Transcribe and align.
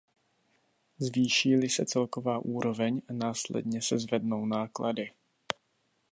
Zvýší-li 0.99 1.69
se 1.69 1.85
celková 1.85 2.39
úroveň, 2.39 3.01
následně 3.11 3.81
se 3.81 3.99
zvednou 3.99 4.45
náklady. 4.45 5.11